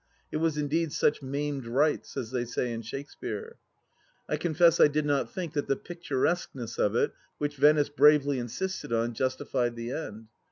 [0.31, 3.57] It was indeed such maimed rites, as they say in Shakespeare.
[4.27, 8.91] I confess I did not think that the picturesqueness of it, which Venice bravely insisted
[8.91, 10.25] on, justified the end.